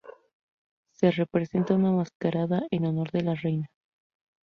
[0.95, 3.69] Se representa una mascarada en honor de la reina.